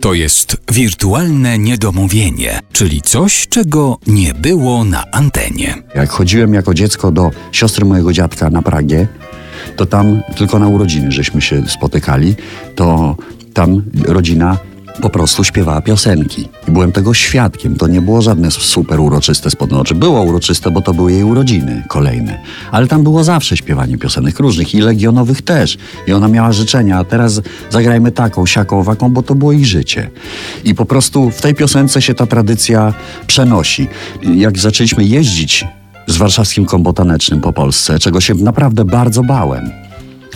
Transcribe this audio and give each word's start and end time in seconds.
To 0.00 0.14
jest 0.14 0.56
wirtualne 0.72 1.58
niedomówienie, 1.58 2.60
czyli 2.72 3.02
coś, 3.02 3.48
czego 3.48 3.98
nie 4.06 4.34
było 4.34 4.84
na 4.84 5.04
antenie. 5.12 5.74
Jak 5.94 6.10
chodziłem 6.10 6.54
jako 6.54 6.74
dziecko 6.74 7.12
do 7.12 7.30
siostry 7.52 7.84
mojego 7.84 8.12
dziadka 8.12 8.50
na 8.50 8.62
Pragie, 8.62 9.08
to 9.76 9.86
tam 9.86 10.22
tylko 10.36 10.58
na 10.58 10.68
urodziny 10.68 11.12
żeśmy 11.12 11.40
się 11.40 11.68
spotykali, 11.68 12.34
to 12.74 13.16
tam 13.54 13.82
rodzina 14.06 14.58
po 15.00 15.10
prostu 15.10 15.44
śpiewała 15.44 15.80
piosenki. 15.80 16.48
I 16.68 16.70
byłem 16.70 16.92
tego 16.92 17.14
świadkiem. 17.14 17.76
To 17.76 17.86
nie 17.86 18.02
było 18.02 18.22
żadne 18.22 18.50
super 18.50 19.00
uroczyste 19.00 19.50
spod 19.50 19.72
oczy. 19.72 19.94
Było 19.94 20.22
uroczyste, 20.22 20.70
bo 20.70 20.80
to 20.80 20.94
były 20.94 21.12
jej 21.12 21.24
urodziny 21.24 21.84
kolejne. 21.88 22.42
Ale 22.70 22.86
tam 22.86 23.02
było 23.02 23.24
zawsze 23.24 23.56
śpiewanie 23.56 23.98
piosenek 23.98 24.40
różnych 24.40 24.74
i 24.74 24.80
legionowych 24.80 25.42
też. 25.42 25.78
I 26.06 26.12
ona 26.12 26.28
miała 26.28 26.52
życzenia, 26.52 26.98
a 26.98 27.04
teraz 27.04 27.40
zagrajmy 27.70 28.12
taką, 28.12 28.46
siaką, 28.46 28.82
waką, 28.82 29.10
bo 29.10 29.22
to 29.22 29.34
było 29.34 29.52
ich 29.52 29.66
życie. 29.66 30.10
I 30.64 30.74
po 30.74 30.84
prostu 30.84 31.30
w 31.30 31.40
tej 31.40 31.54
piosence 31.54 32.02
się 32.02 32.14
ta 32.14 32.26
tradycja 32.26 32.94
przenosi. 33.26 33.88
Jak 34.22 34.58
zaczęliśmy 34.58 35.04
jeździć 35.04 35.64
z 36.06 36.16
warszawskim 36.16 36.64
kombotanecznym 36.66 37.40
po 37.40 37.52
Polsce, 37.52 37.98
czego 37.98 38.20
się 38.20 38.34
naprawdę 38.34 38.84
bardzo 38.84 39.22
bałem. 39.22 39.70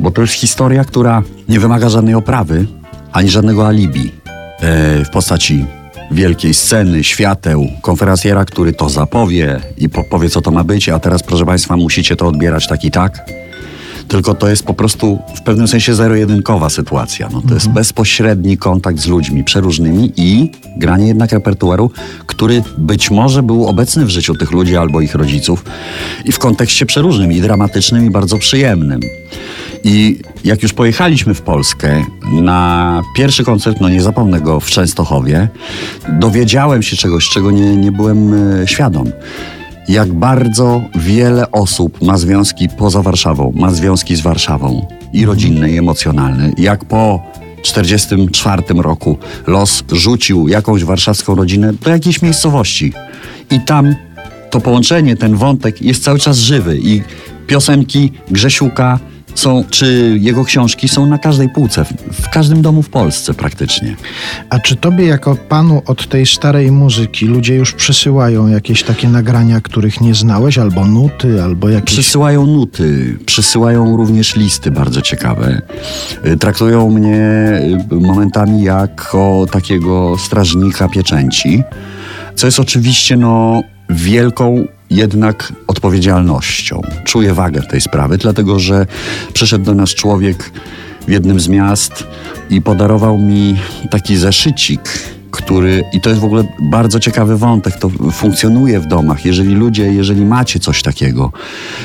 Bo 0.00 0.10
to 0.10 0.20
jest 0.20 0.34
historia, 0.34 0.84
która 0.84 1.22
nie 1.48 1.60
wymaga 1.60 1.88
żadnej 1.88 2.14
oprawy, 2.14 2.66
ani 3.12 3.28
żadnego 3.28 3.66
alibi 3.66 4.12
w 5.04 5.10
postaci 5.12 5.66
wielkiej 6.10 6.54
sceny, 6.54 7.04
świateł, 7.04 7.68
konferencjera, 7.82 8.44
który 8.44 8.72
to 8.72 8.88
zapowie 8.88 9.60
i 9.78 9.88
po, 9.88 10.04
powie, 10.04 10.28
co 10.28 10.40
to 10.40 10.50
ma 10.50 10.64
być, 10.64 10.88
a 10.88 10.98
teraz, 10.98 11.22
proszę 11.22 11.46
Państwa, 11.46 11.76
musicie 11.76 12.16
to 12.16 12.26
odbierać 12.26 12.66
tak 12.66 12.84
i 12.84 12.90
tak. 12.90 13.24
Tylko 14.08 14.34
to 14.34 14.48
jest 14.48 14.66
po 14.66 14.74
prostu 14.74 15.18
w 15.36 15.42
pewnym 15.42 15.68
sensie 15.68 15.94
zero-jedynkowa 15.94 16.70
sytuacja. 16.70 17.28
No, 17.32 17.42
to 17.48 17.54
jest 17.54 17.68
bezpośredni 17.68 18.58
kontakt 18.58 18.98
z 18.98 19.06
ludźmi 19.06 19.44
przeróżnymi 19.44 20.12
i 20.16 20.50
granie 20.76 21.06
jednak 21.06 21.32
repertuaru, 21.32 21.90
który 22.26 22.62
być 22.78 23.10
może 23.10 23.42
był 23.42 23.66
obecny 23.66 24.04
w 24.04 24.10
życiu 24.10 24.34
tych 24.34 24.52
ludzi 24.52 24.76
albo 24.76 25.00
ich 25.00 25.14
rodziców 25.14 25.64
i 26.24 26.32
w 26.32 26.38
kontekście 26.38 26.86
przeróżnym, 26.86 27.32
i 27.32 27.40
dramatycznym, 27.40 28.06
i 28.06 28.10
bardzo 28.10 28.38
przyjemnym. 28.38 29.00
I 29.84 30.18
jak 30.44 30.62
już 30.62 30.72
pojechaliśmy 30.72 31.34
w 31.34 31.42
Polskę 31.42 32.04
na 32.32 33.02
pierwszy 33.16 33.44
koncert, 33.44 33.80
no 33.80 33.88
nie 33.88 34.02
zapomnę 34.02 34.40
go 34.40 34.60
w 34.60 34.70
Częstochowie, 34.70 35.48
dowiedziałem 36.08 36.82
się 36.82 36.96
czegoś, 36.96 37.28
czego 37.28 37.50
nie, 37.50 37.76
nie 37.76 37.92
byłem 37.92 38.34
e, 38.62 38.68
świadom. 38.68 39.10
Jak 39.88 40.12
bardzo 40.12 40.82
wiele 40.94 41.50
osób 41.50 42.02
ma 42.02 42.18
związki 42.18 42.68
poza 42.68 43.02
Warszawą, 43.02 43.52
ma 43.56 43.70
związki 43.70 44.16
z 44.16 44.20
Warszawą 44.20 44.86
i 45.12 45.26
rodzinne, 45.26 45.70
i 45.70 45.78
emocjonalne. 45.78 46.50
Jak 46.58 46.84
po 46.84 47.22
44 47.62 48.62
roku 48.76 49.18
los 49.46 49.84
rzucił 49.92 50.48
jakąś 50.48 50.84
warszawską 50.84 51.34
rodzinę 51.34 51.72
do 51.72 51.90
jakiejś 51.90 52.22
miejscowości. 52.22 52.92
I 53.50 53.60
tam 53.60 53.94
to 54.50 54.60
połączenie, 54.60 55.16
ten 55.16 55.36
wątek 55.36 55.82
jest 55.82 56.04
cały 56.04 56.18
czas 56.18 56.38
żywy 56.38 56.78
i 56.82 57.02
piosenki 57.46 58.12
Grzesiuka 58.30 58.98
są, 59.38 59.64
czy 59.70 60.16
jego 60.20 60.44
książki 60.44 60.88
są 60.88 61.06
na 61.06 61.18
każdej 61.18 61.48
półce, 61.48 61.84
w, 62.12 62.28
każdym 62.28 62.62
domu 62.62 62.82
w 62.82 62.88
Polsce 62.88 63.34
praktycznie. 63.34 63.96
A 64.50 64.58
czy 64.58 64.76
tobie 64.76 65.06
jako 65.06 65.36
panu 65.36 65.82
od 65.86 66.08
tej 66.08 66.26
starej 66.26 66.72
muzyki 66.72 67.26
ludzie 67.26 67.54
już 67.54 67.72
przesyłają 67.72 68.48
jakieś 68.48 68.82
takie 68.82 69.08
nagrania, 69.08 69.60
których 69.60 70.00
nie 70.00 70.14
znałeś, 70.14 70.58
albo 70.58 70.86
nuty, 70.86 71.42
albo 71.42 71.68
jakieś... 71.68 71.94
Przysyłają 71.94 72.46
nuty, 72.46 73.18
przysyłają 73.26 73.96
również 73.96 74.36
listy 74.36 74.70
bardzo 74.70 75.02
ciekawe. 75.02 75.62
Y, 76.26 76.36
Traktują 76.36 76.90
mnie 76.90 77.16
y, 77.92 77.94
momentami 77.94 78.62
jako 78.62 79.46
takiego 79.50 80.18
strażnika 80.18 80.88
pieczęci, 80.88 81.62
co 82.34 82.46
jest 82.46 82.60
oczywiście 82.60 83.16
no, 83.16 83.62
wielką 83.90 84.66
jednak 84.90 85.52
odpowiedzialnością. 85.66 86.82
Czuję 87.04 87.34
wagę 87.34 87.62
tej 87.62 87.80
sprawy, 87.80 88.18
dlatego 88.18 88.58
że 88.58 88.86
przyszedł 89.32 89.64
do 89.64 89.74
nas 89.74 89.90
człowiek 89.90 90.50
w 91.08 91.10
jednym 91.10 91.40
z 91.40 91.48
miast 91.48 92.04
i 92.50 92.62
podarował 92.62 93.18
mi 93.18 93.56
taki 93.90 94.16
zeszycik, 94.16 94.80
który, 95.30 95.84
i 95.92 96.00
to 96.00 96.10
jest 96.10 96.20
w 96.20 96.24
ogóle 96.24 96.44
bardzo 96.60 97.00
ciekawy 97.00 97.38
wątek, 97.38 97.76
to 97.76 97.90
funkcjonuje 98.12 98.80
w 98.80 98.86
domach. 98.86 99.24
Jeżeli 99.24 99.54
ludzie, 99.54 99.92
jeżeli 99.92 100.24
macie 100.24 100.58
coś 100.58 100.82
takiego 100.82 101.32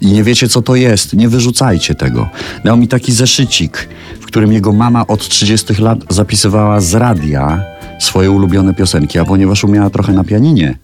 i 0.00 0.06
nie 0.06 0.22
wiecie, 0.22 0.48
co 0.48 0.62
to 0.62 0.76
jest, 0.76 1.12
nie 1.12 1.28
wyrzucajcie 1.28 1.94
tego. 1.94 2.28
Dał 2.64 2.76
mi 2.76 2.88
taki 2.88 3.12
zeszycik, 3.12 3.88
w 4.20 4.26
którym 4.26 4.52
jego 4.52 4.72
mama 4.72 5.06
od 5.06 5.28
30 5.28 5.74
lat 5.82 5.98
zapisywała 6.10 6.80
z 6.80 6.94
radia 6.94 7.64
swoje 7.98 8.30
ulubione 8.30 8.74
piosenki, 8.74 9.18
a 9.18 9.24
ponieważ 9.24 9.64
umiała 9.64 9.90
trochę 9.90 10.12
na 10.12 10.24
pianinie, 10.24 10.78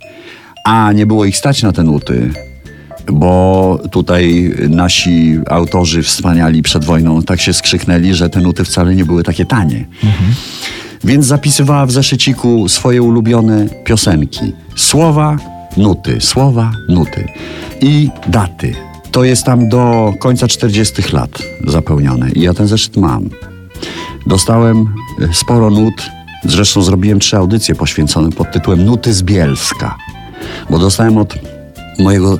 a 0.64 0.92
nie 0.92 1.06
było 1.06 1.24
ich 1.24 1.36
stać 1.36 1.62
na 1.62 1.72
te 1.72 1.82
nuty, 1.82 2.30
bo 3.12 3.78
tutaj 3.90 4.54
nasi 4.68 5.38
autorzy 5.46 6.02
wspaniali 6.02 6.62
przed 6.62 6.84
wojną 6.84 7.22
tak 7.22 7.40
się 7.40 7.52
skrzyknęli, 7.52 8.14
że 8.14 8.30
te 8.30 8.40
nuty 8.40 8.64
wcale 8.64 8.94
nie 8.94 9.04
były 9.04 9.22
takie 9.22 9.44
tanie. 9.44 9.84
Więc 11.04 11.26
zapisywała 11.26 11.86
w 11.86 11.92
zeszyciku 11.92 12.68
swoje 12.68 13.02
ulubione 13.02 13.66
piosenki. 13.84 14.52
Słowa, 14.76 15.36
nuty, 15.76 16.20
słowa, 16.20 16.72
nuty 16.88 17.28
i 17.80 18.10
daty. 18.28 18.74
To 19.10 19.24
jest 19.24 19.44
tam 19.44 19.68
do 19.68 20.14
końca 20.18 20.48
40 20.48 21.02
lat 21.12 21.30
zapełnione 21.66 22.30
i 22.30 22.40
ja 22.40 22.54
ten 22.54 22.66
zeszyt 22.66 22.96
mam. 22.96 23.30
Dostałem 24.26 24.94
e, 25.20 25.34
sporo 25.34 25.70
nut, 25.70 26.10
zresztą 26.44 26.82
zrobiłem 26.82 27.20
trzy 27.20 27.36
audycje 27.36 27.74
poświęcone 27.74 28.30
pod 28.30 28.52
tytułem 28.52 28.84
Nuty 28.84 29.12
z 29.12 29.22
Bielska, 29.22 29.96
bo 30.70 30.78
dostałem 30.78 31.18
od 31.18 31.34
mojego 31.98 32.38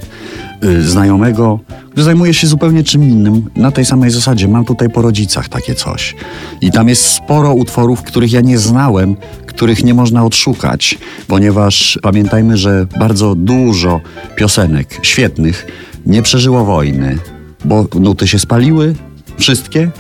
y, 0.65 0.83
znajomego, 0.83 1.61
który 1.91 2.03
zajmuje 2.03 2.35
się 2.35 2.47
zupełnie 2.47 2.85
czym 2.85 3.05
innym, 3.05 3.51
na 3.57 3.71
tej 3.71 3.85
samej 3.85 4.11
zasadzie. 4.11 4.49
Mam 4.49 4.65
tutaj 4.65 4.91
po 4.91 5.03
rodzicach 5.03 5.49
takie 5.49 5.75
coś. 5.75 6.17
I 6.61 6.71
tam 6.71 6.89
jest 6.89 7.05
sporo 7.05 7.55
utworów, 7.55 8.03
których 8.03 8.33
ja 8.33 8.41
nie 8.41 8.59
znałem, 8.59 9.17
których 9.47 9.85
nie 9.85 9.95
można 9.95 10.25
odszukać, 10.25 10.99
ponieważ 11.27 11.99
pamiętajmy, 12.03 12.57
że 12.57 12.87
bardzo 12.99 13.35
dużo 13.35 14.01
piosenek 14.37 14.99
świetnych 15.03 15.67
nie 16.07 16.23
przeżyło 16.23 16.65
wojny, 16.65 17.19
bo 17.65 17.87
nuty 17.95 18.29
się 18.29 18.39
spaliły, 18.39 18.95
wszystkie, 19.39 19.91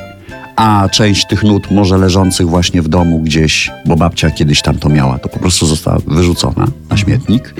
a 0.60 0.88
część 0.88 1.26
tych 1.26 1.42
nut 1.42 1.70
może 1.70 1.98
leżących 1.98 2.48
właśnie 2.48 2.82
w 2.82 2.88
domu 2.88 3.20
gdzieś, 3.20 3.70
bo 3.86 3.96
babcia 3.96 4.30
kiedyś 4.30 4.62
tam 4.62 4.78
to 4.78 4.88
miała, 4.88 5.18
to 5.18 5.28
po 5.28 5.38
prostu 5.38 5.66
została 5.66 5.98
wyrzucona 6.06 6.66
na 6.90 6.96
śmietnik, 6.96 7.54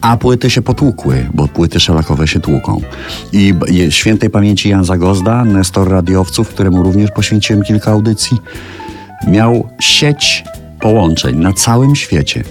a 0.00 0.16
płyty 0.16 0.50
się 0.50 0.62
potłukły, 0.62 1.26
bo 1.34 1.48
płyty 1.48 1.80
szelakowe 1.80 2.28
się 2.28 2.40
tłuką. 2.40 2.80
I 3.32 3.54
świętej 3.90 4.30
pamięci 4.30 4.68
Jan 4.68 4.84
Zagozda, 4.84 5.44
Nestor 5.44 5.90
Radiowców, 5.90 6.48
któremu 6.48 6.82
również 6.82 7.10
poświęciłem 7.10 7.62
kilka 7.62 7.90
audycji, 7.90 8.38
miał 9.26 9.68
sieć 9.80 10.44
połączeń 10.80 11.36
na 11.36 11.52
całym 11.52 11.96
świecie. 11.96 12.44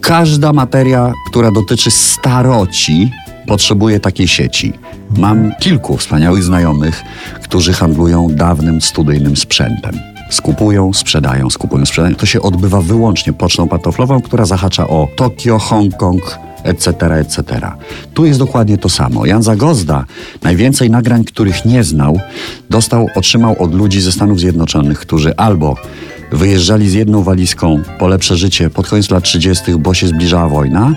Każda 0.00 0.52
materia, 0.52 1.12
która 1.30 1.50
dotyczy 1.50 1.90
staroci, 1.90 3.10
potrzebuje 3.46 4.00
takiej 4.00 4.28
sieci. 4.28 4.72
Mam 5.10 5.52
kilku 5.60 5.96
wspaniałych 5.96 6.44
znajomych, 6.44 7.02
którzy 7.42 7.72
handlują 7.72 8.28
dawnym 8.30 8.80
studyjnym 8.80 9.36
sprzętem. 9.36 9.98
Skupują, 10.30 10.92
sprzedają, 10.92 11.50
skupują, 11.50 11.86
sprzedają. 11.86 12.14
To 12.14 12.26
się 12.26 12.42
odbywa 12.42 12.80
wyłącznie 12.80 13.32
pocztą 13.32 13.68
pantoflową, 13.68 14.20
która 14.20 14.46
zahacza 14.46 14.88
o 14.88 15.08
Tokio, 15.16 15.58
Hongkong, 15.58 16.38
etc., 16.64 17.14
etc. 17.14 17.42
Tu 18.14 18.26
jest 18.26 18.38
dokładnie 18.38 18.78
to 18.78 18.88
samo. 18.88 19.26
Jan 19.26 19.42
Zagozda 19.42 20.04
najwięcej 20.42 20.90
nagrań, 20.90 21.24
których 21.24 21.64
nie 21.64 21.84
znał, 21.84 22.20
dostał, 22.70 23.06
otrzymał 23.14 23.62
od 23.62 23.74
ludzi 23.74 24.00
ze 24.00 24.12
Stanów 24.12 24.40
Zjednoczonych, 24.40 24.98
którzy 24.98 25.36
albo 25.36 25.76
wyjeżdżali 26.32 26.90
z 26.90 26.94
jedną 26.94 27.22
walizką 27.22 27.82
po 27.98 28.08
lepsze 28.08 28.36
życie 28.36 28.70
pod 28.70 28.88
koniec 28.88 29.10
lat 29.10 29.24
30., 29.24 29.74
bo 29.78 29.94
się 29.94 30.06
zbliżała 30.06 30.48
wojna, 30.48 30.94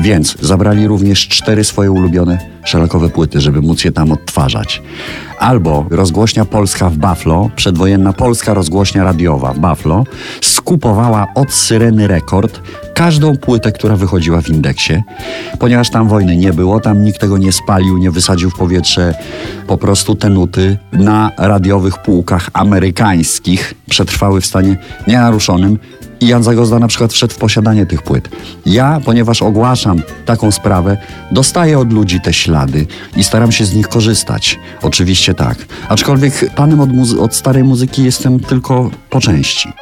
więc 0.00 0.36
zabrali 0.40 0.86
również 0.86 1.28
cztery 1.28 1.64
swoje 1.64 1.90
ulubione 1.90 2.38
szelakowe 2.64 3.08
płyty, 3.08 3.40
żeby 3.40 3.62
móc 3.62 3.84
je 3.84 3.92
tam 3.92 4.12
odtwarzać. 4.12 4.82
Albo 5.38 5.86
rozgłośnia 5.90 6.44
polska 6.44 6.90
w 6.90 6.96
Buffalo, 6.96 7.50
przedwojenna 7.56 8.12
polska 8.12 8.54
rozgłośnia 8.54 9.04
radiowa 9.04 9.52
w 9.52 9.58
Buffalo, 9.58 10.04
skupowała 10.40 11.26
od 11.34 11.52
Syreny 11.52 12.06
Rekord 12.08 12.60
każdą 12.94 13.36
płytę, 13.36 13.72
która 13.72 13.96
wychodziła 13.96 14.42
w 14.42 14.48
indeksie, 14.48 15.02
ponieważ 15.58 15.90
tam 15.90 16.08
wojny 16.08 16.36
nie 16.36 16.52
było, 16.52 16.80
tam 16.80 17.02
nikt 17.02 17.20
tego 17.20 17.38
nie 17.38 17.52
spalił, 17.52 17.98
nie 17.98 18.10
wysadził 18.10 18.50
w 18.50 18.54
powietrze. 18.54 19.14
Po 19.66 19.78
prostu 19.78 20.14
te 20.14 20.28
nuty 20.28 20.78
na 20.92 21.30
radiowych 21.38 21.98
półkach 21.98 22.50
amerykańskich 22.52 23.74
przetrwały 23.90 24.40
w 24.40 24.46
stanie 24.46 24.76
nienaruszonym 25.06 25.78
i 26.20 26.26
Jan 26.26 26.42
Zagozda 26.42 26.78
na 26.78 26.88
przykład 26.88 27.12
wszedł 27.12 27.34
w 27.34 27.36
posiadanie 27.36 27.86
tych 27.86 28.02
płyt. 28.02 28.28
Ja, 28.66 29.00
ponieważ 29.04 29.42
ogłaszam 29.42 30.02
taką 30.26 30.50
sprawę, 30.50 30.96
dostaję 31.32 31.78
od 31.78 31.92
ludzi 31.92 32.20
te 32.20 32.32
ślady 32.32 32.86
i 33.16 33.24
staram 33.24 33.52
się 33.52 33.64
z 33.64 33.74
nich 33.74 33.88
korzystać. 33.88 34.58
Oczywiście 34.82 35.34
tak. 35.34 35.58
Aczkolwiek 35.88 36.54
panem 36.54 36.80
od, 36.80 36.90
od 37.20 37.34
starej 37.34 37.64
muzyki 37.64 38.04
jestem 38.04 38.40
tylko 38.40 38.90
po 39.10 39.20
części. 39.20 39.72